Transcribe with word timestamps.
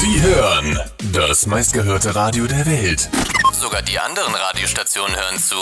Sie 0.00 0.22
hören 0.22 0.78
das 1.12 1.46
meistgehörte 1.46 2.14
Radio 2.14 2.46
der 2.46 2.64
Welt. 2.66 3.10
Sogar 3.52 3.82
die 3.82 3.98
anderen 3.98 4.32
Radiostationen 4.32 5.16
hören 5.16 5.40
zu. 5.40 5.56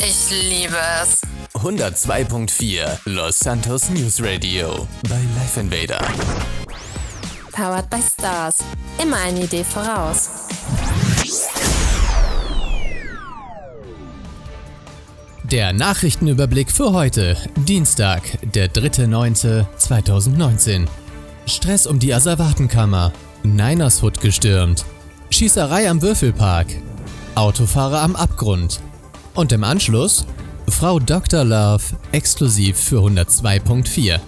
Ich 0.00 0.30
liebe 0.30 0.78
es. 1.02 1.20
102.4 1.52 3.00
Los 3.04 3.38
Santos 3.38 3.90
News 3.90 4.22
Radio 4.22 4.88
bei 5.10 5.20
Life 5.36 5.60
Invader. 5.60 6.00
Powered 7.52 7.90
by 7.90 8.00
Stars. 8.00 8.60
Immer 8.98 9.18
eine 9.18 9.44
Idee 9.44 9.64
voraus. 9.64 10.30
Der 15.44 15.74
Nachrichtenüberblick 15.74 16.72
für 16.72 16.94
heute, 16.94 17.36
Dienstag, 17.56 18.22
der 18.40 18.72
3.9.2019. 18.72 20.88
Stress 21.52 21.86
um 21.86 21.98
die 21.98 22.14
Asservatenkammer, 22.14 23.12
Niners 23.42 24.00
Hut 24.00 24.20
gestürmt, 24.20 24.86
Schießerei 25.28 25.90
am 25.90 26.00
Würfelpark, 26.00 26.68
Autofahrer 27.34 28.00
am 28.00 28.16
Abgrund 28.16 28.80
und 29.34 29.52
im 29.52 29.62
Anschluss 29.62 30.24
Frau 30.68 30.98
Dr. 30.98 31.44
Love 31.44 31.82
exklusiv 32.10 32.78
für 32.78 33.00
102.4. 33.00 34.18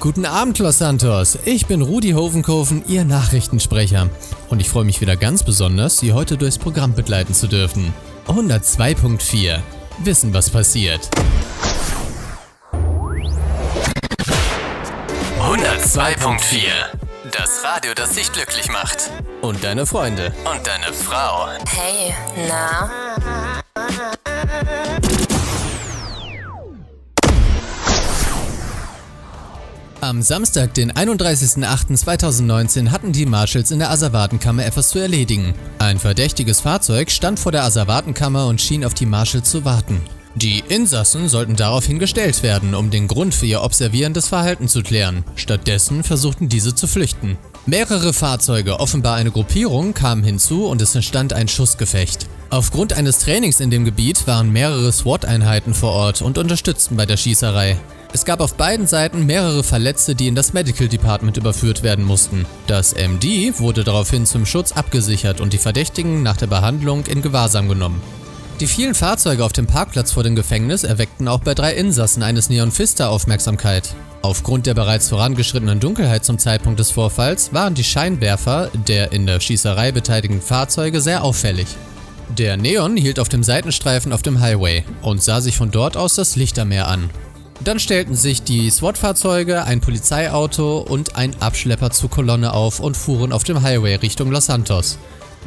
Guten 0.00 0.24
Abend, 0.24 0.58
Los 0.58 0.78
Santos. 0.78 1.38
Ich 1.44 1.66
bin 1.66 1.82
Rudi 1.82 2.12
Hovenkofen, 2.12 2.82
Ihr 2.88 3.04
Nachrichtensprecher. 3.04 4.08
Und 4.48 4.60
ich 4.60 4.70
freue 4.70 4.84
mich 4.84 5.02
wieder 5.02 5.16
ganz 5.16 5.42
besonders, 5.42 5.98
Sie 5.98 6.12
heute 6.14 6.38
durchs 6.38 6.58
Programm 6.58 6.94
begleiten 6.94 7.34
zu 7.34 7.46
dürfen. 7.46 7.92
102.4. 8.28 9.58
Wissen, 10.02 10.32
was 10.32 10.48
passiert. 10.48 11.10
102.4 15.84 16.62
Das 17.30 17.62
Radio, 17.62 17.92
das 17.94 18.14
dich 18.14 18.32
glücklich 18.32 18.70
macht. 18.70 19.10
Und 19.42 19.62
deine 19.62 19.84
Freunde. 19.84 20.32
Und 20.50 20.66
deine 20.66 20.94
Frau. 20.94 21.46
Hey, 21.66 22.14
na? 22.48 22.90
Am 30.00 30.22
Samstag, 30.22 30.72
den 30.72 30.90
31.08.2019, 30.90 32.90
hatten 32.90 33.12
die 33.12 33.26
Marshals 33.26 33.70
in 33.70 33.78
der 33.78 33.90
Asservatenkammer 33.90 34.64
etwas 34.64 34.88
zu 34.88 34.98
erledigen. 34.98 35.54
Ein 35.78 35.98
verdächtiges 35.98 36.62
Fahrzeug 36.62 37.10
stand 37.10 37.38
vor 37.38 37.52
der 37.52 37.64
Asservatenkammer 37.64 38.46
und 38.46 38.62
schien 38.62 38.86
auf 38.86 38.94
die 38.94 39.06
Marshals 39.06 39.50
zu 39.50 39.66
warten. 39.66 40.00
Die 40.36 40.64
Insassen 40.68 41.28
sollten 41.28 41.54
daraufhin 41.54 42.00
gestellt 42.00 42.42
werden, 42.42 42.74
um 42.74 42.90
den 42.90 43.06
Grund 43.06 43.34
für 43.34 43.46
ihr 43.46 43.62
observierendes 43.62 44.26
Verhalten 44.26 44.66
zu 44.66 44.82
klären. 44.82 45.24
Stattdessen 45.36 46.02
versuchten 46.02 46.48
diese 46.48 46.74
zu 46.74 46.88
flüchten. 46.88 47.38
Mehrere 47.66 48.12
Fahrzeuge, 48.12 48.80
offenbar 48.80 49.14
eine 49.14 49.30
Gruppierung, 49.30 49.94
kamen 49.94 50.24
hinzu 50.24 50.66
und 50.66 50.82
es 50.82 50.94
entstand 50.94 51.32
ein 51.32 51.48
Schussgefecht. 51.48 52.26
Aufgrund 52.50 52.92
eines 52.92 53.20
Trainings 53.20 53.60
in 53.60 53.70
dem 53.70 53.84
Gebiet 53.84 54.26
waren 54.26 54.52
mehrere 54.52 54.92
SWAT-Einheiten 54.92 55.72
vor 55.72 55.92
Ort 55.92 56.20
und 56.20 56.36
unterstützten 56.36 56.96
bei 56.96 57.06
der 57.06 57.16
Schießerei. 57.16 57.78
Es 58.12 58.24
gab 58.24 58.40
auf 58.40 58.54
beiden 58.54 58.86
Seiten 58.86 59.26
mehrere 59.26 59.64
Verletzte, 59.64 60.14
die 60.14 60.28
in 60.28 60.34
das 60.34 60.52
Medical 60.52 60.88
Department 60.88 61.36
überführt 61.36 61.82
werden 61.82 62.04
mussten. 62.04 62.44
Das 62.66 62.92
MD 62.92 63.58
wurde 63.58 63.82
daraufhin 63.82 64.26
zum 64.26 64.46
Schutz 64.46 64.72
abgesichert 64.72 65.40
und 65.40 65.52
die 65.52 65.58
Verdächtigen 65.58 66.22
nach 66.22 66.36
der 66.36 66.48
Behandlung 66.48 67.06
in 67.06 67.22
Gewahrsam 67.22 67.68
genommen. 67.68 68.00
Die 68.60 68.68
vielen 68.68 68.94
Fahrzeuge 68.94 69.44
auf 69.44 69.52
dem 69.52 69.66
Parkplatz 69.66 70.12
vor 70.12 70.22
dem 70.22 70.36
Gefängnis 70.36 70.84
erweckten 70.84 71.26
auch 71.26 71.40
bei 71.40 71.54
drei 71.54 71.74
Insassen 71.74 72.22
eines 72.22 72.48
Neon 72.48 72.76
Vista 72.76 73.08
Aufmerksamkeit. 73.08 73.92
Aufgrund 74.22 74.66
der 74.66 74.74
bereits 74.74 75.08
vorangeschrittenen 75.08 75.80
Dunkelheit 75.80 76.24
zum 76.24 76.38
Zeitpunkt 76.38 76.78
des 76.78 76.92
Vorfalls 76.92 77.52
waren 77.52 77.74
die 77.74 77.82
Scheinwerfer 77.82 78.70
der 78.86 79.10
in 79.12 79.26
der 79.26 79.40
Schießerei 79.40 79.90
beteiligten 79.90 80.40
Fahrzeuge 80.40 81.00
sehr 81.00 81.24
auffällig. 81.24 81.66
Der 82.38 82.56
Neon 82.56 82.96
hielt 82.96 83.18
auf 83.18 83.28
dem 83.28 83.42
Seitenstreifen 83.42 84.12
auf 84.12 84.22
dem 84.22 84.40
Highway 84.40 84.84
und 85.02 85.20
sah 85.20 85.40
sich 85.40 85.56
von 85.56 85.72
dort 85.72 85.96
aus 85.96 86.14
das 86.14 86.36
Lichtermeer 86.36 86.86
an. 86.86 87.10
Dann 87.64 87.80
stellten 87.80 88.14
sich 88.14 88.42
die 88.42 88.70
SWAT-Fahrzeuge, 88.70 89.64
ein 89.64 89.80
Polizeiauto 89.80 90.78
und 90.78 91.16
ein 91.16 91.34
Abschlepper 91.40 91.90
zur 91.90 92.10
Kolonne 92.10 92.52
auf 92.52 92.78
und 92.78 92.96
fuhren 92.96 93.32
auf 93.32 93.44
dem 93.44 93.62
Highway 93.62 93.96
Richtung 93.96 94.30
Los 94.30 94.46
Santos. 94.46 94.98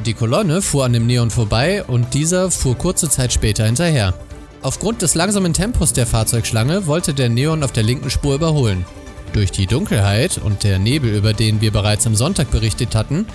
Die 0.06 0.14
Kolonne 0.14 0.62
fuhr 0.62 0.84
an 0.84 0.92
dem 0.92 1.06
Neon 1.06 1.30
vorbei 1.30 1.82
und 1.84 2.14
dieser 2.14 2.50
fuhr 2.50 2.76
kurze 2.76 3.10
Zeit 3.10 3.32
später 3.32 3.66
hinterher. 3.66 4.14
Aufgrund 4.62 5.02
des 5.02 5.14
langsamen 5.14 5.52
Tempos 5.52 5.92
der 5.92 6.06
Fahrzeugschlange 6.06 6.86
wollte 6.86 7.14
der 7.14 7.28
Neon 7.28 7.62
auf 7.62 7.72
der 7.72 7.82
linken 7.82 8.10
Spur 8.10 8.34
überholen. 8.34 8.84
Durch 9.32 9.50
die 9.50 9.66
Dunkelheit 9.66 10.38
und 10.38 10.64
der 10.64 10.78
Nebel, 10.78 11.14
über 11.14 11.32
den 11.32 11.60
wir 11.60 11.72
bereits 11.72 12.06
am 12.06 12.14
Sonntag 12.14 12.50
berichtet 12.50 12.94
hatten, 12.94 13.26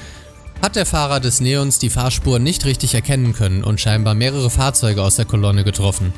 hat 0.62 0.76
der 0.78 0.86
Fahrer 0.86 1.20
des 1.20 1.42
Neons 1.42 1.80
die 1.80 1.90
Fahrspur 1.90 2.40
nicht 2.40 2.66
richtig 2.66 2.96
erkennen 2.96 3.34
können 3.34 3.64
und 3.64 3.82
scheinbar 3.82 4.14
mehrere 4.14 4.50
Fahrzeuge 4.50 5.04
aus 5.04 5.18
der 5.18 5.26
Kolonne 5.26 5.66
getroffen. 5.66 6.14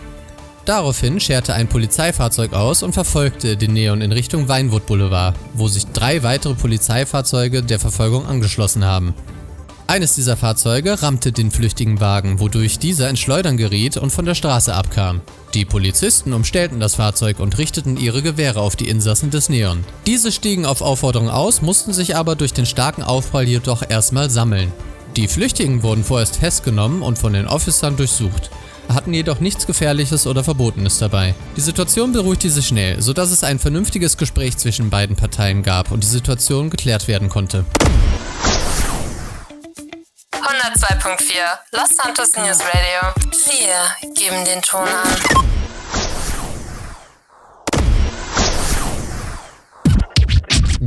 Daraufhin 0.65 1.19
scherte 1.19 1.53
ein 1.53 1.67
Polizeifahrzeug 1.67 2.53
aus 2.53 2.81
und 2.83 2.93
verfolgte 2.93 3.57
den 3.57 3.73
Neon 3.73 4.01
in 4.01 4.11
Richtung 4.11 4.47
Weinwood 4.47 4.85
Boulevard, 4.85 5.35
wo 5.53 5.67
sich 5.67 5.85
drei 5.87 6.23
weitere 6.23 6.53
Polizeifahrzeuge 6.53 7.63
der 7.63 7.79
Verfolgung 7.79 8.25
angeschlossen 8.25 8.85
haben. 8.85 9.13
Eines 9.87 10.15
dieser 10.15 10.35
Fahrzeuge 10.35 11.03
rammte 11.03 11.31
den 11.31 11.51
flüchtigen 11.51 11.99
Wagen, 11.99 12.39
wodurch 12.39 12.79
dieser 12.79 13.07
ins 13.07 13.19
Schleudern 13.19 13.55
geriet 13.55 13.97
und 13.97 14.09
von 14.09 14.25
der 14.25 14.33
Straße 14.33 14.73
abkam. 14.73 15.21
Die 15.53 15.63
Polizisten 15.63 16.33
umstellten 16.33 16.79
das 16.79 16.95
Fahrzeug 16.95 17.39
und 17.39 17.59
richteten 17.59 17.95
ihre 17.95 18.23
Gewehre 18.23 18.61
auf 18.61 18.75
die 18.75 18.89
Insassen 18.89 19.29
des 19.29 19.47
Neon. 19.47 19.83
Diese 20.07 20.31
stiegen 20.31 20.65
auf 20.65 20.81
Aufforderung 20.81 21.29
aus, 21.29 21.61
mussten 21.61 21.93
sich 21.93 22.15
aber 22.15 22.35
durch 22.35 22.51
den 22.51 22.65
starken 22.65 23.03
Aufprall 23.03 23.47
jedoch 23.47 23.83
erstmal 23.87 24.31
sammeln. 24.31 24.73
Die 25.15 25.27
Flüchtigen 25.27 25.83
wurden 25.83 26.03
vorerst 26.03 26.37
festgenommen 26.37 27.03
und 27.03 27.19
von 27.19 27.33
den 27.33 27.47
Officern 27.47 27.95
durchsucht, 27.95 28.49
hatten 28.89 29.13
jedoch 29.13 29.39
nichts 29.39 29.67
Gefährliches 29.67 30.25
oder 30.25 30.43
Verbotenes 30.43 30.97
dabei. 30.97 31.35
Die 31.55 31.61
Situation 31.61 32.11
beruhigte 32.11 32.49
sich 32.49 32.67
schnell, 32.67 33.01
sodass 33.03 33.29
es 33.29 33.43
ein 33.43 33.59
vernünftiges 33.59 34.17
Gespräch 34.17 34.57
zwischen 34.57 34.89
beiden 34.89 35.15
Parteien 35.15 35.61
gab 35.61 35.91
und 35.91 36.03
die 36.03 36.07
Situation 36.07 36.71
geklärt 36.71 37.07
werden 37.07 37.29
konnte. 37.29 37.65
102.4 40.75 41.35
Los 41.71 41.89
Santos 41.95 42.35
News 42.35 42.59
Radio. 42.59 43.13
Wir 43.47 44.13
geben 44.13 44.43
den 44.43 44.61
Ton 44.61 44.85
an. 44.85 45.07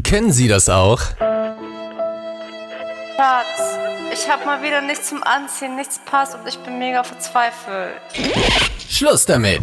Kennen 0.02 0.30
Sie 0.30 0.46
das 0.46 0.68
auch? 0.68 1.00
Schatz, 3.16 3.78
ich 4.12 4.28
hab 4.28 4.44
mal 4.44 4.62
wieder 4.62 4.82
nichts 4.82 5.08
zum 5.08 5.22
Anziehen, 5.22 5.76
nichts 5.76 5.98
passt 6.04 6.34
und 6.34 6.46
ich 6.46 6.58
bin 6.58 6.78
mega 6.78 7.02
verzweifelt. 7.02 8.02
Schluss 8.90 9.24
damit! 9.24 9.62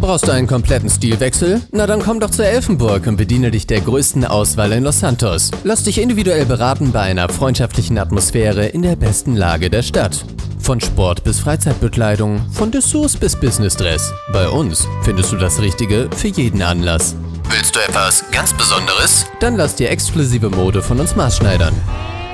Brauchst 0.00 0.28
du 0.28 0.32
einen 0.32 0.46
kompletten 0.46 0.90
Stilwechsel? 0.90 1.62
Na 1.72 1.86
dann 1.86 2.00
komm 2.00 2.20
doch 2.20 2.30
zur 2.30 2.44
Elfenburg 2.44 3.06
und 3.06 3.16
bediene 3.16 3.50
dich 3.50 3.66
der 3.66 3.80
größten 3.80 4.24
Auswahl 4.24 4.72
in 4.72 4.84
Los 4.84 5.00
Santos. 5.00 5.50
Lass 5.64 5.84
dich 5.84 5.98
individuell 5.98 6.44
beraten 6.44 6.92
bei 6.92 7.00
einer 7.00 7.28
freundschaftlichen 7.28 7.98
Atmosphäre 7.98 8.66
in 8.66 8.82
der 8.82 8.96
besten 8.96 9.36
Lage 9.36 9.70
der 9.70 9.82
Stadt. 9.82 10.24
Von 10.58 10.80
Sport 10.80 11.24
bis 11.24 11.40
Freizeitbekleidung, 11.40 12.40
von 12.52 12.70
Dessous 12.70 13.16
bis 13.16 13.36
Businessdress. 13.36 14.12
Bei 14.32 14.48
uns 14.48 14.86
findest 15.02 15.32
du 15.32 15.36
das 15.36 15.60
Richtige 15.60 16.10
für 16.14 16.28
jeden 16.28 16.62
Anlass. 16.62 17.14
Willst 17.48 17.76
du 17.76 17.80
etwas 17.80 18.24
ganz 18.32 18.52
Besonderes? 18.52 19.26
Dann 19.40 19.56
lass 19.56 19.76
dir 19.76 19.90
exklusive 19.90 20.50
Mode 20.50 20.82
von 20.82 20.98
uns 21.00 21.14
maßschneidern. 21.14 21.74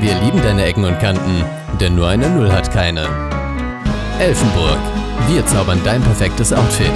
Wir 0.01 0.19
lieben 0.21 0.43
deine 0.43 0.65
Ecken 0.65 0.85
und 0.85 0.99
Kanten, 0.99 1.45
denn 1.81 1.95
nur 1.95 2.09
eine 2.09 2.29
Null 2.29 2.51
hat 2.51 2.73
keine. 2.73 3.07
Elfenburg. 4.19 4.79
Wir 5.29 5.47
zaubern 5.47 5.81
dein 5.85 6.03
perfektes 6.03 6.53
Outfit. 6.53 6.91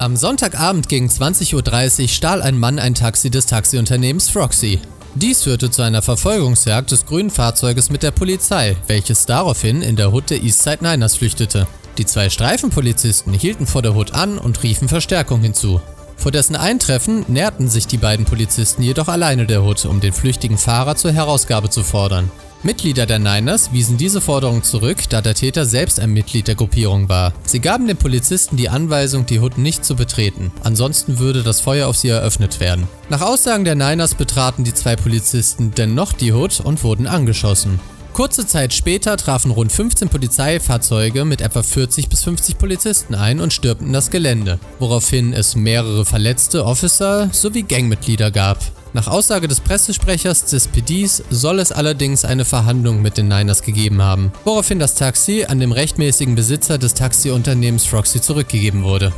Am 0.00 0.14
Sonntagabend 0.14 0.88
gegen 0.88 1.08
20.30 1.08 2.02
Uhr 2.02 2.08
stahl 2.08 2.40
ein 2.40 2.56
Mann 2.56 2.78
ein 2.78 2.94
Taxi 2.94 3.30
des 3.30 3.46
Taxiunternehmens 3.46 4.30
Froxy. 4.30 4.78
Dies 5.16 5.42
führte 5.42 5.72
zu 5.72 5.82
einer 5.82 6.02
Verfolgungsjagd 6.02 6.92
des 6.92 7.04
grünen 7.04 7.30
Fahrzeuges 7.30 7.90
mit 7.90 8.04
der 8.04 8.12
Polizei, 8.12 8.76
welches 8.86 9.26
daraufhin 9.26 9.82
in 9.82 9.96
der 9.96 10.12
Hut 10.12 10.30
der 10.30 10.40
Eastside 10.40 10.84
Niners 10.84 11.16
flüchtete. 11.16 11.66
Die 11.98 12.06
zwei 12.06 12.30
Streifenpolizisten 12.30 13.32
hielten 13.32 13.66
vor 13.66 13.82
der 13.82 13.94
Hut 13.94 14.14
an 14.14 14.38
und 14.38 14.62
riefen 14.62 14.88
Verstärkung 14.88 15.40
hinzu. 15.40 15.80
Vor 16.16 16.30
dessen 16.30 16.54
Eintreffen 16.54 17.24
näherten 17.26 17.68
sich 17.68 17.88
die 17.88 17.98
beiden 17.98 18.24
Polizisten 18.24 18.82
jedoch 18.82 19.08
alleine 19.08 19.46
der 19.46 19.64
Hut, 19.64 19.84
um 19.84 19.98
den 19.98 20.12
flüchtigen 20.12 20.58
Fahrer 20.58 20.94
zur 20.94 21.10
Herausgabe 21.10 21.70
zu 21.70 21.82
fordern. 21.82 22.30
Mitglieder 22.64 23.06
der 23.06 23.20
Niners 23.20 23.72
wiesen 23.72 23.98
diese 23.98 24.20
Forderung 24.20 24.64
zurück, 24.64 25.08
da 25.10 25.20
der 25.20 25.34
Täter 25.34 25.64
selbst 25.64 26.00
ein 26.00 26.10
Mitglied 26.10 26.48
der 26.48 26.56
Gruppierung 26.56 27.08
war. 27.08 27.32
Sie 27.44 27.60
gaben 27.60 27.86
den 27.86 27.96
Polizisten 27.96 28.56
die 28.56 28.68
Anweisung, 28.68 29.26
die 29.26 29.38
Hut 29.38 29.58
nicht 29.58 29.84
zu 29.84 29.94
betreten, 29.94 30.50
ansonsten 30.64 31.20
würde 31.20 31.44
das 31.44 31.60
Feuer 31.60 31.86
auf 31.86 31.96
sie 31.96 32.08
eröffnet 32.08 32.58
werden. 32.58 32.88
Nach 33.10 33.20
Aussagen 33.20 33.64
der 33.64 33.76
Niners 33.76 34.16
betraten 34.16 34.64
die 34.64 34.74
zwei 34.74 34.96
Polizisten 34.96 35.70
dennoch 35.76 36.12
die 36.12 36.32
Hut 36.32 36.58
und 36.58 36.82
wurden 36.82 37.06
angeschossen. 37.06 37.78
Kurze 38.18 38.48
Zeit 38.48 38.74
später 38.74 39.16
trafen 39.16 39.52
rund 39.52 39.70
15 39.70 40.08
Polizeifahrzeuge 40.08 41.24
mit 41.24 41.40
etwa 41.40 41.62
40 41.62 42.08
bis 42.08 42.24
50 42.24 42.58
Polizisten 42.58 43.14
ein 43.14 43.38
und 43.38 43.52
stürmten 43.52 43.92
das 43.92 44.10
Gelände, 44.10 44.58
woraufhin 44.80 45.32
es 45.32 45.54
mehrere 45.54 46.04
verletzte 46.04 46.64
Officer 46.64 47.30
sowie 47.30 47.62
Gangmitglieder 47.62 48.32
gab. 48.32 48.58
Nach 48.92 49.06
Aussage 49.06 49.46
des 49.46 49.60
Pressesprechers 49.60 50.46
des 50.46 50.66
PDs 50.66 51.22
soll 51.30 51.60
es 51.60 51.70
allerdings 51.70 52.24
eine 52.24 52.44
Verhandlung 52.44 53.02
mit 53.02 53.18
den 53.18 53.28
Niners 53.28 53.62
gegeben 53.62 54.02
haben, 54.02 54.32
woraufhin 54.44 54.80
das 54.80 54.96
Taxi 54.96 55.44
an 55.46 55.60
dem 55.60 55.70
rechtmäßigen 55.70 56.34
Besitzer 56.34 56.76
des 56.76 56.94
Taxiunternehmens 56.94 57.92
Roxy 57.92 58.20
zurückgegeben 58.20 58.82
wurde. 58.82 59.12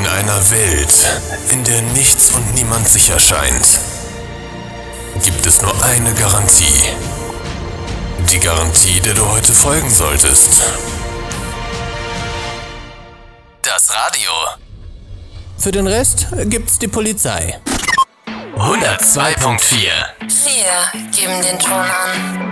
In 0.00 0.06
einer 0.06 0.50
Welt, 0.50 1.20
in 1.50 1.62
der 1.62 1.82
nichts 1.82 2.30
und 2.30 2.54
niemand 2.54 2.88
sicher 2.88 3.20
scheint, 3.20 3.80
gibt 5.22 5.44
es 5.44 5.60
nur 5.60 5.74
eine 5.84 6.14
Garantie. 6.14 6.64
Die 8.32 8.40
Garantie, 8.40 8.98
der 9.00 9.12
du 9.12 9.28
heute 9.28 9.52
folgen 9.52 9.90
solltest. 9.90 10.62
Das 13.60 13.94
Radio. 13.94 14.30
Für 15.58 15.70
den 15.70 15.86
Rest 15.86 16.28
gibt's 16.46 16.78
die 16.78 16.88
Polizei. 16.88 17.60
102.4. 18.56 19.90
Wir 20.22 21.10
geben 21.10 21.42
den 21.42 21.58
Ton 21.58 21.72
an. 21.72 22.49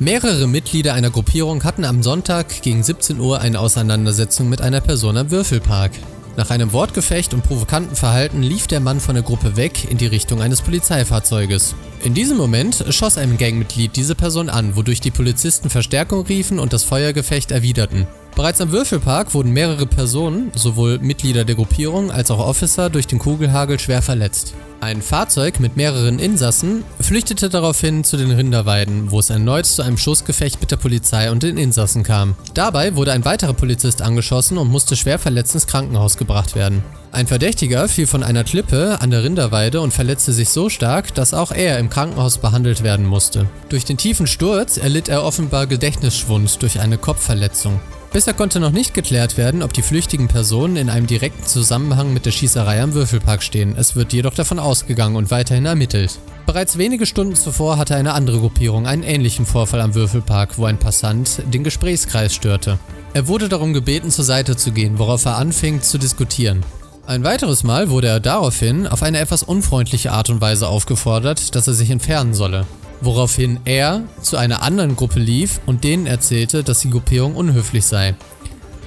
Mehrere 0.00 0.46
Mitglieder 0.46 0.94
einer 0.94 1.10
Gruppierung 1.10 1.64
hatten 1.64 1.84
am 1.84 2.04
Sonntag 2.04 2.62
gegen 2.62 2.84
17 2.84 3.18
Uhr 3.18 3.40
eine 3.40 3.58
Auseinandersetzung 3.58 4.48
mit 4.48 4.60
einer 4.60 4.80
Person 4.80 5.16
am 5.16 5.32
Würfelpark. 5.32 5.90
Nach 6.36 6.50
einem 6.50 6.72
Wortgefecht 6.72 7.34
und 7.34 7.42
provokanten 7.42 7.96
Verhalten 7.96 8.44
lief 8.44 8.68
der 8.68 8.78
Mann 8.78 9.00
von 9.00 9.16
der 9.16 9.24
Gruppe 9.24 9.56
weg 9.56 9.90
in 9.90 9.98
die 9.98 10.06
Richtung 10.06 10.40
eines 10.40 10.62
Polizeifahrzeuges. 10.62 11.74
In 12.04 12.14
diesem 12.14 12.36
Moment 12.36 12.84
schoss 12.90 13.18
ein 13.18 13.38
Gangmitglied 13.38 13.96
diese 13.96 14.14
Person 14.14 14.48
an, 14.48 14.76
wodurch 14.76 15.00
die 15.00 15.10
Polizisten 15.10 15.68
Verstärkung 15.68 16.24
riefen 16.26 16.60
und 16.60 16.72
das 16.72 16.84
Feuergefecht 16.84 17.50
erwiderten. 17.50 18.06
Bereits 18.36 18.60
am 18.60 18.70
Würfelpark 18.70 19.34
wurden 19.34 19.52
mehrere 19.52 19.86
Personen, 19.86 20.52
sowohl 20.54 21.00
Mitglieder 21.00 21.44
der 21.44 21.56
Gruppierung 21.56 22.12
als 22.12 22.30
auch 22.30 22.38
Officer, 22.38 22.88
durch 22.88 23.08
den 23.08 23.18
Kugelhagel 23.18 23.80
schwer 23.80 24.00
verletzt. 24.00 24.54
Ein 24.80 25.02
Fahrzeug 25.02 25.58
mit 25.58 25.76
mehreren 25.76 26.20
Insassen 26.20 26.84
flüchtete 27.00 27.48
daraufhin 27.48 28.04
zu 28.04 28.16
den 28.16 28.30
Rinderweiden, 28.30 29.10
wo 29.10 29.18
es 29.18 29.28
erneut 29.28 29.66
zu 29.66 29.82
einem 29.82 29.98
Schussgefecht 29.98 30.60
mit 30.60 30.70
der 30.70 30.76
Polizei 30.76 31.32
und 31.32 31.42
den 31.42 31.58
Insassen 31.58 32.04
kam. 32.04 32.36
Dabei 32.54 32.94
wurde 32.94 33.12
ein 33.12 33.24
weiterer 33.24 33.54
Polizist 33.54 34.02
angeschossen 34.02 34.56
und 34.56 34.70
musste 34.70 34.94
schwer 34.94 35.18
verletzt 35.18 35.54
ins 35.54 35.66
Krankenhaus 35.66 36.16
gebracht 36.16 36.54
werden. 36.54 36.84
Ein 37.10 37.26
Verdächtiger 37.26 37.88
fiel 37.88 38.06
von 38.06 38.22
einer 38.22 38.44
Klippe 38.44 39.00
an 39.00 39.10
der 39.10 39.24
Rinderweide 39.24 39.80
und 39.80 39.92
verletzte 39.92 40.32
sich 40.32 40.50
so 40.50 40.68
stark, 40.68 41.12
dass 41.12 41.34
auch 41.34 41.50
er 41.50 41.80
im 41.80 41.90
Krankenhaus 41.90 42.38
behandelt 42.38 42.84
werden 42.84 43.04
musste. 43.04 43.48
Durch 43.70 43.84
den 43.84 43.96
tiefen 43.96 44.28
Sturz 44.28 44.76
erlitt 44.76 45.08
er 45.08 45.24
offenbar 45.24 45.66
Gedächtnisschwund 45.66 46.62
durch 46.62 46.78
eine 46.78 46.98
Kopfverletzung. 46.98 47.80
Bisher 48.10 48.32
konnte 48.32 48.58
noch 48.58 48.70
nicht 48.70 48.94
geklärt 48.94 49.36
werden, 49.36 49.62
ob 49.62 49.74
die 49.74 49.82
flüchtigen 49.82 50.28
Personen 50.28 50.76
in 50.76 50.88
einem 50.88 51.06
direkten 51.06 51.44
Zusammenhang 51.44 52.14
mit 52.14 52.24
der 52.24 52.30
Schießerei 52.30 52.82
am 52.82 52.94
Würfelpark 52.94 53.42
stehen. 53.42 53.74
Es 53.76 53.96
wird 53.96 54.14
jedoch 54.14 54.32
davon 54.32 54.58
ausgegangen 54.58 55.14
und 55.14 55.30
weiterhin 55.30 55.66
ermittelt. 55.66 56.18
Bereits 56.46 56.78
wenige 56.78 57.04
Stunden 57.04 57.36
zuvor 57.36 57.76
hatte 57.76 57.94
eine 57.94 58.14
andere 58.14 58.38
Gruppierung 58.38 58.86
einen 58.86 59.02
ähnlichen 59.02 59.44
Vorfall 59.44 59.82
am 59.82 59.94
Würfelpark, 59.94 60.56
wo 60.56 60.64
ein 60.64 60.78
Passant 60.78 61.42
den 61.52 61.64
Gesprächskreis 61.64 62.34
störte. 62.34 62.78
Er 63.12 63.28
wurde 63.28 63.50
darum 63.50 63.74
gebeten, 63.74 64.10
zur 64.10 64.24
Seite 64.24 64.56
zu 64.56 64.72
gehen, 64.72 64.98
worauf 64.98 65.26
er 65.26 65.36
anfing 65.36 65.82
zu 65.82 65.98
diskutieren. 65.98 66.64
Ein 67.06 67.24
weiteres 67.24 67.62
Mal 67.62 67.90
wurde 67.90 68.08
er 68.08 68.20
daraufhin 68.20 68.86
auf 68.86 69.02
eine 69.02 69.18
etwas 69.18 69.42
unfreundliche 69.42 70.12
Art 70.12 70.30
und 70.30 70.40
Weise 70.40 70.68
aufgefordert, 70.68 71.54
dass 71.54 71.66
er 71.66 71.74
sich 71.74 71.90
entfernen 71.90 72.32
solle. 72.32 72.66
Woraufhin 73.00 73.60
er 73.64 74.02
zu 74.22 74.36
einer 74.36 74.62
anderen 74.62 74.96
Gruppe 74.96 75.20
lief 75.20 75.60
und 75.66 75.84
denen 75.84 76.06
erzählte, 76.06 76.64
dass 76.64 76.80
die 76.80 76.90
Gruppierung 76.90 77.36
unhöflich 77.36 77.84
sei. 77.84 78.14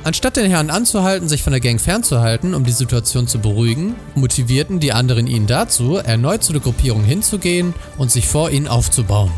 Anstatt 0.03 0.35
den 0.35 0.49
Herrn 0.49 0.71
anzuhalten, 0.71 1.29
sich 1.29 1.43
von 1.43 1.51
der 1.51 1.59
Gang 1.59 1.79
fernzuhalten, 1.79 2.55
um 2.55 2.63
die 2.63 2.71
Situation 2.71 3.27
zu 3.27 3.37
beruhigen, 3.37 3.95
motivierten 4.15 4.79
die 4.79 4.93
anderen 4.93 5.27
ihn 5.27 5.45
dazu, 5.45 5.97
erneut 5.97 6.43
zu 6.43 6.53
der 6.53 6.61
Gruppierung 6.61 7.03
hinzugehen 7.03 7.75
und 7.99 8.11
sich 8.11 8.27
vor 8.27 8.49
ihnen 8.49 8.67
aufzubauen. 8.67 9.31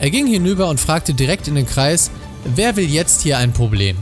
Er 0.00 0.10
ging 0.10 0.26
hinüber 0.26 0.68
und 0.68 0.80
fragte 0.80 1.14
direkt 1.14 1.46
in 1.46 1.54
den 1.54 1.66
Kreis, 1.66 2.10
wer 2.44 2.76
will 2.76 2.90
jetzt 2.90 3.22
hier 3.22 3.38
ein 3.38 3.52
Problem? 3.52 3.96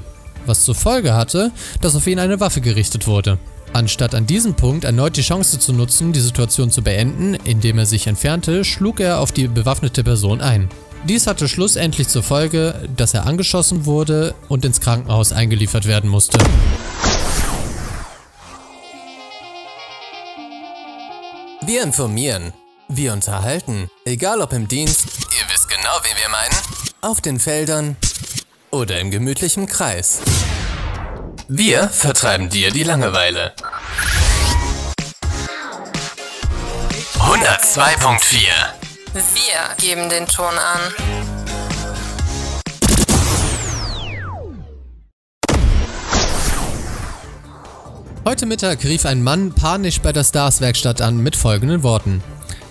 Was 0.46 0.64
zur 0.64 0.74
Folge 0.74 1.14
hatte, 1.14 1.52
dass 1.82 1.94
auf 1.94 2.06
ihn 2.06 2.18
eine 2.18 2.40
Waffe 2.40 2.60
gerichtet 2.60 3.06
wurde. 3.06 3.38
Anstatt 3.74 4.14
an 4.14 4.24
diesem 4.24 4.54
Punkt 4.54 4.84
erneut 4.84 5.16
die 5.16 5.22
Chance 5.22 5.58
zu 5.58 5.72
nutzen, 5.72 6.12
die 6.12 6.20
Situation 6.20 6.70
zu 6.70 6.80
beenden, 6.80 7.34
indem 7.34 7.78
er 7.78 7.86
sich 7.86 8.06
entfernte, 8.06 8.64
schlug 8.64 9.00
er 9.00 9.18
auf 9.18 9.32
die 9.32 9.48
bewaffnete 9.48 10.04
Person 10.04 10.40
ein. 10.40 10.68
Dies 11.08 11.26
hatte 11.26 11.48
schlussendlich 11.48 12.06
zur 12.06 12.22
Folge, 12.22 12.88
dass 12.96 13.14
er 13.14 13.26
angeschossen 13.26 13.84
wurde 13.84 14.36
und 14.48 14.64
ins 14.64 14.80
Krankenhaus 14.80 15.32
eingeliefert 15.32 15.86
werden 15.86 16.08
musste. 16.08 16.38
Wir 21.66 21.82
informieren. 21.82 22.52
Wir 22.86 23.12
unterhalten. 23.12 23.88
Egal 24.04 24.40
ob 24.40 24.52
im 24.52 24.68
Dienst, 24.68 25.06
ihr 25.06 25.52
wisst 25.52 25.68
genau, 25.68 25.98
wen 26.04 26.16
wir 26.22 26.28
meinen, 26.28 26.54
auf 27.00 27.20
den 27.20 27.40
Feldern 27.40 27.96
oder 28.70 29.00
im 29.00 29.10
gemütlichen 29.10 29.66
Kreis. 29.66 30.20
Wir 31.48 31.88
vertreiben 31.90 32.48
dir 32.48 32.70
die 32.70 32.84
Langeweile. 32.84 33.52
102.4 37.18 38.38
Wir 39.12 39.76
geben 39.78 40.08
den 40.08 40.26
Ton 40.26 40.46
an. 40.46 40.80
Heute 48.24 48.46
Mittag 48.46 48.82
rief 48.84 49.04
ein 49.04 49.22
Mann 49.22 49.52
panisch 49.52 50.00
bei 50.00 50.12
der 50.12 50.24
Stars-Werkstatt 50.24 51.02
an 51.02 51.18
mit 51.18 51.36
folgenden 51.36 51.82
Worten. 51.82 52.22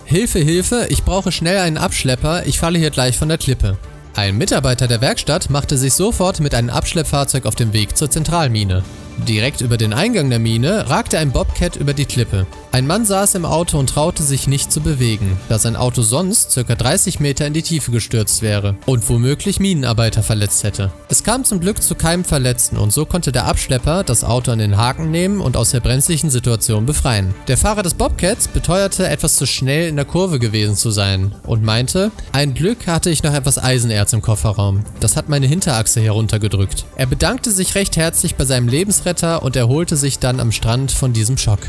Hilfe, 0.06 0.40
Hilfe, 0.40 0.88
ich 0.90 1.04
brauche 1.04 1.32
schnell 1.32 1.60
einen 1.60 1.78
Abschlepper, 1.78 2.48
ich 2.48 2.58
falle 2.58 2.80
hier 2.80 2.90
gleich 2.90 3.18
von 3.18 3.30
der 3.30 3.38
Klippe. 3.38 3.78
Ein 4.16 4.38
Mitarbeiter 4.38 4.88
der 4.88 5.02
Werkstatt 5.02 5.50
machte 5.50 5.76
sich 5.76 5.96
sofort 5.96 6.40
mit 6.40 6.54
einem 6.54 6.70
Abschleppfahrzeug 6.70 7.48
auf 7.48 7.56
den 7.56 7.74
Weg 7.74 7.98
zur 7.98 8.12
Zentralmine. 8.12 8.84
Direkt 9.18 9.62
über 9.62 9.78
den 9.78 9.94
Eingang 9.94 10.30
der 10.30 10.40
Mine 10.40 10.90
ragte 10.90 11.18
ein 11.20 11.32
Bobcat 11.32 11.76
über 11.76 11.94
die 11.94 12.06
Klippe. 12.06 12.46
Ein 12.74 12.88
Mann 12.88 13.06
saß 13.06 13.36
im 13.36 13.46
Auto 13.46 13.78
und 13.78 13.92
traute 13.92 14.24
sich 14.24 14.48
nicht 14.48 14.72
zu 14.72 14.82
bewegen, 14.82 15.38
da 15.48 15.60
sein 15.60 15.76
Auto 15.76 16.02
sonst 16.02 16.56
ca. 16.56 16.74
30 16.74 17.20
Meter 17.20 17.46
in 17.46 17.54
die 17.54 17.62
Tiefe 17.62 17.92
gestürzt 17.92 18.42
wäre 18.42 18.76
und 18.88 19.08
womöglich 19.08 19.60
Minenarbeiter 19.60 20.24
verletzt 20.24 20.64
hätte. 20.64 20.92
Es 21.08 21.24
kam 21.24 21.44
zum 21.44 21.60
Glück 21.60 21.84
zu 21.84 21.94
keinem 21.94 22.26
Verletzten 22.26 22.78
und 22.78 22.92
so 22.92 23.06
konnte 23.06 23.32
der 23.32 23.46
Abschlepper 23.46 24.04
das 24.04 24.24
Auto 24.24 24.52
an 24.52 24.58
den 24.58 24.76
Haken 24.76 25.12
nehmen 25.12 25.40
und 25.40 25.56
aus 25.56 25.70
der 25.70 25.82
brenzlichen 25.82 26.32
Situation 26.32 26.88
befreien. 26.88 27.36
Der 27.48 27.60
Fahrer 27.60 27.84
des 27.84 27.94
Bobcats 27.94 28.48
beteuerte, 28.48 29.08
etwas 29.08 29.36
zu 29.36 29.46
schnell 29.46 29.88
in 29.88 29.96
der 29.96 30.06
Kurve 30.06 30.40
gewesen 30.40 30.76
zu 30.76 30.90
sein 30.90 31.36
und 31.46 31.64
meinte, 31.64 32.12
ein 32.32 32.56
Glück 32.56 32.88
hatte 32.88 33.12
ich 33.12 33.22
noch 33.22 33.36
etwas 33.36 33.64
Eisenerz 33.64 34.14
im 34.14 34.24
Kofferraum. 34.24 34.84
Das 35.00 35.16
hat 35.16 35.30
meine 35.30 35.46
Hinterachse 35.46 36.02
heruntergedrückt. 36.02 36.86
Er 36.96 37.06
bedankte 37.06 37.52
sich 37.52 37.76
recht 37.76 37.98
herzlich 37.98 38.34
bei 38.34 38.46
seinem 38.46 38.68
Lebensretter 39.04 39.44
und 39.44 39.56
erholte 39.56 39.98
sich 39.98 40.20
dann 40.20 40.40
am 40.40 40.52
Strand 40.52 40.92
von 40.92 41.12
diesem 41.14 41.38
Schock. 41.38 41.60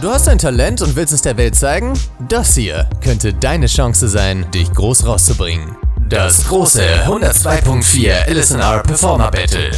Du 0.00 0.10
hast 0.10 0.28
ein 0.28 0.38
Talent 0.38 0.82
und 0.82 0.94
willst 0.94 1.12
es 1.12 1.22
der 1.22 1.36
Welt 1.36 1.56
zeigen? 1.56 1.94
Das 2.28 2.54
hier 2.54 2.88
könnte 3.02 3.34
deine 3.34 3.66
Chance 3.66 4.08
sein, 4.08 4.48
dich 4.52 4.72
groß 4.72 5.06
rauszubringen. 5.06 5.76
Das 6.08 6.46
große 6.46 6.82
102.4 7.06 8.30
LSNR 8.30 8.82
Performer 8.82 9.30
Battle. 9.30 9.70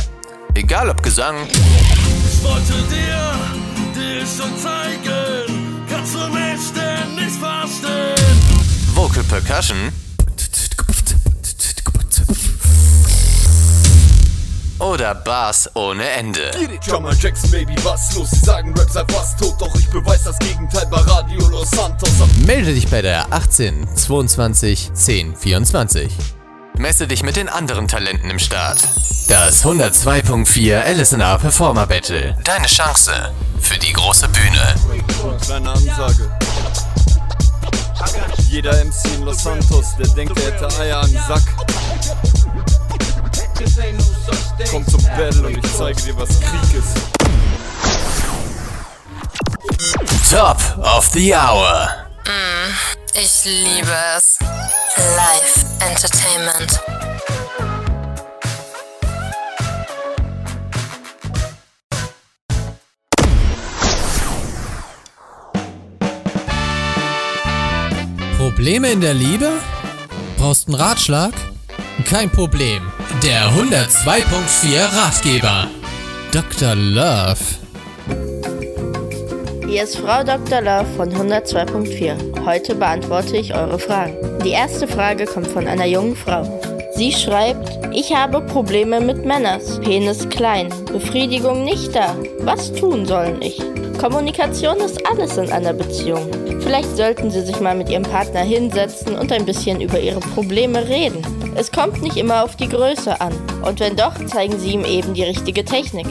Egal 0.54 0.90
ob 0.90 1.02
Gesang, 1.02 1.36
Ich 1.46 2.44
wollte 2.44 2.72
dir 2.90 3.32
die 3.94 4.20
schon 4.26 4.52
zeigen, 4.58 5.86
kannst 5.88 6.14
du 6.14 6.18
mich 6.28 6.72
denn 6.74 7.14
nicht 7.14 7.36
verstehen? 7.36 8.94
Vocal 8.94 9.22
Percussion 9.24 9.92
oder 14.88 15.14
Bass 15.14 15.70
ohne 15.74 16.08
Ende. 16.08 16.50
Drummer 16.86 17.12
Jackson, 17.14 17.50
Baby, 17.50 17.74
was 17.82 18.14
los? 18.16 18.30
Sie 18.30 18.40
sagen, 18.40 18.74
Rap 18.78 18.90
sei 18.90 19.04
fast 19.12 19.38
tot, 19.38 19.54
doch 19.60 19.74
ich 19.74 19.88
beweis 19.90 20.24
das 20.24 20.38
Gegenteil 20.38 20.86
bei 20.90 20.98
Radio 20.98 21.46
Los 21.48 21.70
Santos. 21.70 22.10
Melde 22.46 22.72
dich 22.72 22.88
bei 22.88 23.02
der 23.02 23.32
18 23.32 23.86
22 23.94 24.92
10 24.94 25.36
24. 25.36 26.10
Messe 26.78 27.06
dich 27.06 27.22
mit 27.22 27.36
den 27.36 27.48
anderen 27.48 27.86
Talenten 27.88 28.30
im 28.30 28.38
Start. 28.38 28.78
Das 29.28 29.64
102.4 29.64 30.80
LSNR 30.94 31.38
Performer 31.38 31.86
Battle. 31.86 32.36
Deine 32.44 32.66
Chance 32.66 33.12
für 33.60 33.78
die 33.78 33.92
große 33.92 34.28
Bühne. 34.28 34.74
Kleine 35.42 35.70
Ansage. 35.70 36.30
Jeder 38.48 38.72
MC 38.84 39.14
in 39.16 39.22
Los 39.24 39.42
Santos, 39.42 39.96
der 39.98 40.06
denkt, 40.08 40.38
er 40.40 40.52
hätte 40.52 40.80
Eier 40.80 41.02
am 41.02 41.10
Sack. 41.10 41.42
Komm 44.70 44.86
zum 44.86 45.02
Battle 45.02 45.46
und 45.46 45.56
ich 45.56 45.72
zeige 45.76 46.00
dir, 46.02 46.16
was 46.16 46.28
Krieg 46.40 46.74
ist. 46.74 46.96
Top 50.30 50.58
of 50.78 51.06
the 51.12 51.34
Hour. 51.34 51.88
Ich 53.14 53.44
liebe 53.44 53.96
es. 54.16 54.38
Live 55.16 55.64
Entertainment. 55.80 56.80
Probleme 68.36 68.90
in 68.92 69.00
der 69.00 69.14
Liebe? 69.14 69.50
Brauchst 70.36 70.68
einen 70.68 70.76
Ratschlag? 70.76 71.32
Kein 72.04 72.30
Problem. 72.30 72.92
Der 73.22 73.50
102.4 73.50 74.96
Ratgeber. 74.96 75.66
Dr. 76.30 76.76
Love. 76.76 77.36
Hier 79.66 79.82
ist 79.82 79.96
Frau 79.96 80.22
Dr. 80.22 80.60
Love 80.60 80.86
von 80.96 81.12
102.4. 81.12 82.44
Heute 82.44 82.76
beantworte 82.76 83.36
ich 83.36 83.56
eure 83.56 83.80
Fragen. 83.80 84.14
Die 84.44 84.50
erste 84.50 84.86
Frage 84.86 85.24
kommt 85.24 85.48
von 85.48 85.66
einer 85.66 85.86
jungen 85.86 86.14
Frau. 86.14 86.60
Sie 86.94 87.10
schreibt, 87.10 87.80
ich 87.92 88.14
habe 88.14 88.40
Probleme 88.42 89.00
mit 89.00 89.24
Männers. 89.24 89.80
Penis 89.80 90.28
klein, 90.28 90.68
Befriedigung 90.92 91.64
nicht 91.64 91.96
da. 91.96 92.14
Was 92.40 92.72
tun 92.72 93.04
sollen 93.04 93.42
ich? 93.42 93.60
Kommunikation 93.98 94.76
ist 94.76 95.04
alles 95.10 95.36
in 95.38 95.50
einer 95.50 95.72
Beziehung. 95.72 96.30
Vielleicht 96.60 96.96
sollten 96.96 97.32
Sie 97.32 97.40
sich 97.40 97.58
mal 97.58 97.74
mit 97.74 97.88
Ihrem 97.88 98.04
Partner 98.04 98.40
hinsetzen 98.42 99.16
und 99.16 99.32
ein 99.32 99.44
bisschen 99.44 99.80
über 99.80 99.98
Ihre 99.98 100.20
Probleme 100.20 100.86
reden. 100.86 101.37
Es 101.58 101.72
kommt 101.72 102.02
nicht 102.02 102.16
immer 102.16 102.44
auf 102.44 102.54
die 102.54 102.68
Größe 102.68 103.20
an. 103.20 103.32
Und 103.64 103.80
wenn 103.80 103.96
doch, 103.96 104.14
zeigen 104.26 104.56
Sie 104.60 104.74
ihm 104.74 104.84
eben 104.84 105.12
die 105.12 105.24
richtige 105.24 105.64
Technik. 105.64 106.06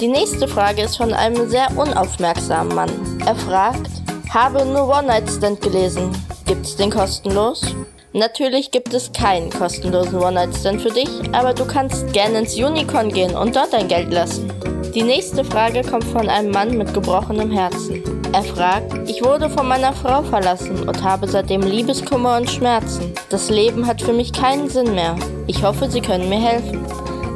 Die 0.00 0.08
nächste 0.08 0.48
Frage 0.48 0.82
ist 0.82 0.96
von 0.96 1.12
einem 1.12 1.48
sehr 1.48 1.68
unaufmerksamen 1.76 2.74
Mann. 2.74 2.90
Er 3.24 3.36
fragt, 3.36 3.88
habe 4.28 4.64
nur 4.64 4.88
One-Night-Stand 4.88 5.60
gelesen. 5.60 6.10
Gibt's 6.46 6.74
den 6.74 6.90
kostenlos? 6.90 7.76
Natürlich 8.12 8.72
gibt 8.72 8.92
es 8.92 9.12
keinen 9.12 9.50
kostenlosen 9.50 10.18
One-Night-Stand 10.18 10.82
für 10.82 10.90
dich, 10.90 11.10
aber 11.30 11.54
du 11.54 11.64
kannst 11.64 12.12
gerne 12.12 12.40
ins 12.40 12.56
Unicorn 12.56 13.12
gehen 13.12 13.36
und 13.36 13.54
dort 13.54 13.72
dein 13.72 13.86
Geld 13.86 14.12
lassen. 14.12 14.52
Die 14.96 15.04
nächste 15.04 15.44
Frage 15.44 15.82
kommt 15.82 16.06
von 16.06 16.28
einem 16.28 16.50
Mann 16.50 16.76
mit 16.76 16.92
gebrochenem 16.92 17.52
Herzen. 17.52 18.19
Er 18.32 18.44
fragt, 18.44 19.10
ich 19.10 19.24
wurde 19.24 19.50
von 19.50 19.66
meiner 19.66 19.92
Frau 19.92 20.22
verlassen 20.22 20.88
und 20.88 21.02
habe 21.02 21.26
seitdem 21.26 21.62
Liebeskummer 21.62 22.36
und 22.36 22.48
Schmerzen. 22.48 23.12
Das 23.28 23.50
Leben 23.50 23.86
hat 23.88 24.00
für 24.00 24.12
mich 24.12 24.32
keinen 24.32 24.68
Sinn 24.70 24.94
mehr. 24.94 25.16
Ich 25.48 25.64
hoffe, 25.64 25.90
Sie 25.90 26.00
können 26.00 26.28
mir 26.28 26.40
helfen. 26.40 26.86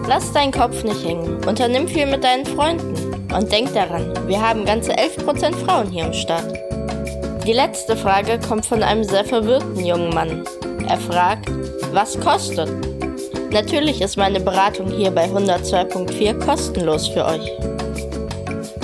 Lass 0.07 0.33
deinen 0.33 0.53
Kopf 0.53 0.85
nicht 0.85 1.05
hängen. 1.05 1.43
Unternimm 1.47 1.89
viel 1.89 2.07
mit 2.07 2.23
deinen 2.23 2.47
Freunden. 2.47 2.95
Und 3.35 3.51
denk 3.51 3.75
daran, 3.75 4.13
wir 4.29 4.41
haben 4.41 4.65
ganze 4.65 4.93
11% 4.93 5.57
Frauen 5.65 5.91
hier 5.91 6.07
im 6.07 6.13
Stadt. 6.13 6.47
Die 7.45 7.53
letzte 7.53 7.97
Frage 7.97 8.39
kommt 8.39 8.65
von 8.65 8.83
einem 8.85 9.03
sehr 9.03 9.25
verwirrten 9.25 9.85
jungen 9.85 10.15
Mann. 10.15 10.45
Er 10.89 10.99
fragt, 10.99 11.51
was 11.93 12.19
kostet? 12.21 12.71
Natürlich 13.51 14.01
ist 14.01 14.17
meine 14.17 14.39
Beratung 14.39 14.91
hier 14.93 15.11
bei 15.11 15.27
102.4 15.27 16.39
kostenlos 16.45 17.09
für 17.09 17.25
euch. 17.25 17.51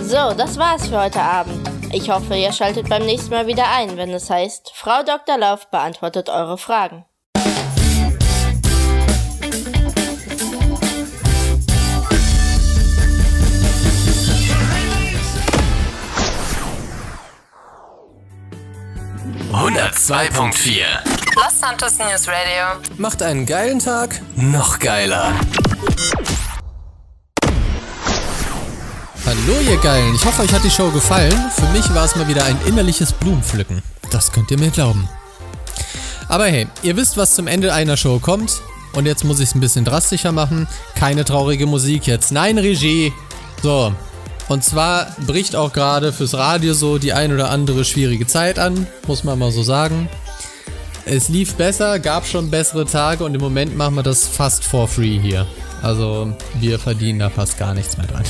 So, 0.02 0.35
das 0.37 0.59
war's 0.59 0.88
für 0.88 1.00
heute 1.00 1.21
Abend. 1.21 1.60
Ich 1.92 2.09
hoffe, 2.09 2.37
ihr 2.37 2.52
schaltet 2.52 2.88
beim 2.88 3.04
nächsten 3.04 3.30
Mal 3.30 3.49
wieder 3.49 3.68
ein, 3.68 3.97
wenn 3.97 4.11
es 4.11 4.30
heißt, 4.30 4.70
Frau 4.75 5.02
Dr. 5.02 5.38
Lauf 5.38 5.70
beantwortet 5.70 6.28
eure 6.28 6.56
Fragen. 6.56 7.04
.4 19.50 20.85
Los 21.37 21.61
Santos 21.61 21.99
News 21.99 22.28
Radio. 22.28 22.80
Macht 22.99 23.23
einen 23.23 23.47
geilen 23.47 23.78
Tag. 23.78 24.20
Noch 24.37 24.78
geiler. 24.78 25.32
Hallo 29.30 29.60
ihr 29.60 29.76
Geilen, 29.76 30.16
ich 30.16 30.25
hoffe 30.25 30.42
euch 30.42 30.52
hat 30.52 30.64
die 30.64 30.70
Show 30.70 30.90
gefallen. 30.90 31.32
Für 31.54 31.66
mich 31.66 31.88
war 31.94 32.04
es 32.04 32.16
mal 32.16 32.26
wieder 32.26 32.44
ein 32.46 32.58
innerliches 32.66 33.12
Blumenpflücken. 33.12 33.80
Das 34.10 34.32
könnt 34.32 34.50
ihr 34.50 34.58
mir 34.58 34.70
glauben. 34.70 35.08
Aber 36.26 36.46
hey, 36.46 36.66
ihr 36.82 36.96
wisst, 36.96 37.16
was 37.16 37.37
zum 37.37 37.46
Ende 37.46 37.72
einer 37.72 37.96
Show 37.96 38.18
kommt. 38.18 38.60
Und 38.92 39.06
jetzt 39.06 39.22
muss 39.22 39.38
ich 39.38 39.50
es 39.50 39.54
ein 39.54 39.60
bisschen 39.60 39.84
drastischer 39.84 40.32
machen. 40.32 40.66
Keine 40.96 41.25
traurige 41.25 41.66
Musik 41.66 42.08
jetzt. 42.08 42.32
Nein, 42.32 42.58
Regie. 42.58 43.12
So. 43.62 43.94
Und 44.49 44.64
zwar 44.64 45.14
bricht 45.25 45.54
auch 45.54 45.72
gerade 45.72 46.12
fürs 46.12 46.34
Radio 46.34 46.75
so 46.75 46.99
die 46.99 47.12
ein 47.12 47.32
oder 47.32 47.50
andere 47.50 47.84
schwierige 47.84 48.26
Zeit 48.26 48.58
an, 48.58 48.88
muss 49.06 49.22
man 49.22 49.38
mal 49.38 49.52
so 49.52 49.62
sagen. 49.62 50.08
Es 51.04 51.28
lief 51.28 51.54
besser, 51.54 52.00
gab 52.00 52.26
schon 52.26 52.50
bessere 52.50 52.84
Tage 52.84 53.22
und 53.22 53.37
im 53.37 53.40
Moment 53.40 53.76
machen 53.76 53.94
wir 53.94 54.02
das 54.02 54.26
fast 54.26 54.64
for 54.64 54.88
free 54.88 55.20
hier. 55.20 55.46
Also 55.82 56.32
wir 56.58 56.80
verdienen 56.80 57.20
da 57.20 57.30
fast 57.30 57.58
gar 57.58 57.75
nichts 57.75 57.96
mehr 57.96 58.08
dran. 58.08 58.25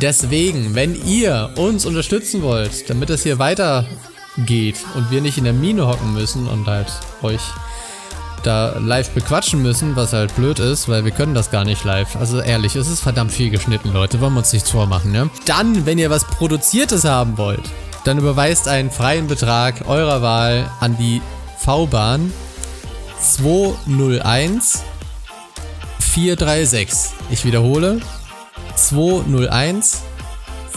Deswegen, 0.00 0.74
wenn 0.74 0.94
ihr 1.06 1.50
uns 1.56 1.84
unterstützen 1.84 2.42
wollt, 2.42 2.88
damit 2.88 3.10
es 3.10 3.22
hier 3.22 3.38
weitergeht 3.38 4.76
und 4.94 5.10
wir 5.10 5.20
nicht 5.20 5.36
in 5.36 5.44
der 5.44 5.52
Mine 5.52 5.86
hocken 5.86 6.14
müssen 6.14 6.48
und 6.48 6.66
halt 6.66 6.90
euch 7.22 7.40
da 8.42 8.78
live 8.78 9.10
bequatschen 9.10 9.62
müssen, 9.62 9.96
was 9.96 10.14
halt 10.14 10.34
blöd 10.36 10.58
ist, 10.58 10.88
weil 10.88 11.04
wir 11.04 11.10
können 11.12 11.34
das 11.34 11.50
gar 11.50 11.64
nicht 11.64 11.84
live. 11.84 12.16
Also 12.16 12.40
ehrlich, 12.40 12.76
es 12.76 12.88
ist 12.88 13.00
verdammt 13.00 13.32
viel 13.32 13.50
geschnitten, 13.50 13.92
Leute, 13.92 14.20
wollen 14.22 14.32
wir 14.32 14.38
uns 14.38 14.54
nichts 14.54 14.70
vormachen, 14.70 15.12
ne? 15.12 15.28
Dann, 15.44 15.84
wenn 15.84 15.98
ihr 15.98 16.08
was 16.08 16.24
Produziertes 16.24 17.04
haben 17.04 17.36
wollt, 17.36 17.64
dann 18.04 18.16
überweist 18.16 18.68
einen 18.68 18.90
freien 18.90 19.26
Betrag 19.26 19.86
eurer 19.86 20.22
Wahl 20.22 20.70
an 20.80 20.96
die 20.96 21.20
V-Bahn 21.58 22.32
201 23.20 24.82
436. 25.98 27.10
Ich 27.30 27.44
wiederhole, 27.44 28.00
201 28.80 30.02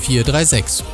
436. 0.01 0.85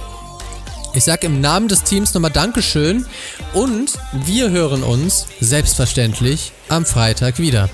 Ich 0.94 1.04
sag 1.04 1.24
im 1.24 1.42
Namen 1.42 1.68
des 1.68 1.84
Teams 1.84 2.14
nochmal 2.14 2.32
Dankeschön 2.32 3.06
und 3.54 3.94
wir 4.12 4.50
hören 4.50 4.84
uns 4.84 5.28
selbstverständlich 5.40 6.52
am 6.68 6.86
Freitag 6.86 7.40
wieder. 7.40 7.70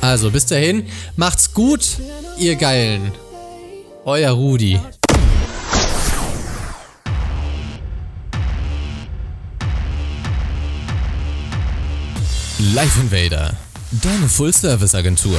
Also 0.00 0.30
bis 0.30 0.46
dahin, 0.46 0.86
macht's 1.16 1.52
gut, 1.52 1.98
ihr 2.38 2.56
Geilen. 2.56 3.12
Euer 4.04 4.32
Rudi. 4.32 4.80
Live 12.58 12.96
Invader, 13.00 13.54
deine 14.02 14.28
Full-Service-Agentur. 14.28 15.38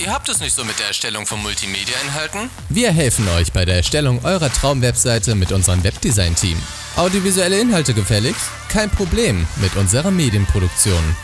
Ihr 0.00 0.10
habt 0.10 0.30
es 0.30 0.40
nicht 0.40 0.56
so 0.56 0.64
mit 0.64 0.78
der 0.78 0.86
Erstellung 0.86 1.26
von 1.26 1.42
Multimedia-Inhalten? 1.42 2.48
Wir 2.70 2.90
helfen 2.90 3.28
euch 3.28 3.52
bei 3.52 3.66
der 3.66 3.76
Erstellung 3.76 4.24
eurer 4.24 4.50
Traumwebseite 4.50 5.34
mit 5.34 5.52
unserem 5.52 5.84
Webdesign-Team. 5.84 6.56
Audiovisuelle 6.96 7.60
Inhalte 7.60 7.92
gefälligst? 7.92 8.48
Kein 8.70 8.88
Problem 8.88 9.46
mit 9.56 9.76
unserer 9.76 10.10
Medienproduktion. 10.10 11.16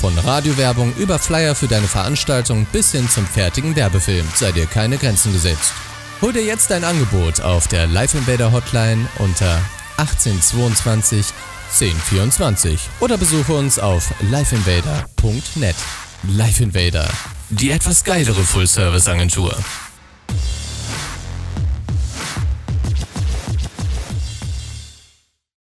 Von 0.00 0.18
Radiowerbung 0.18 0.92
über 0.96 1.20
Flyer 1.20 1.54
für 1.54 1.68
deine 1.68 1.86
Veranstaltung 1.86 2.66
bis 2.72 2.90
hin 2.90 3.08
zum 3.08 3.24
fertigen 3.24 3.76
Werbefilm 3.76 4.26
sei 4.34 4.50
dir 4.50 4.66
keine 4.66 4.98
Grenzen 4.98 5.32
gesetzt. 5.32 5.72
Hol 6.20 6.32
dir 6.32 6.44
jetzt 6.44 6.72
dein 6.72 6.82
Angebot 6.82 7.40
auf 7.40 7.68
der 7.68 7.86
Live 7.86 8.14
Invader 8.14 8.50
Hotline 8.50 9.08
unter 9.20 9.62
1822 9.98 11.26
1024 11.70 12.80
oder 12.98 13.16
besuche 13.16 13.52
uns 13.52 13.78
auf 13.78 14.12
liveinvader.net. 14.22 15.76
Live 16.26 16.60
Invader, 16.60 17.08
die 17.50 17.70
etwas 17.70 18.04
geilere 18.04 18.42
Full-Service-Agentur. 18.42 19.56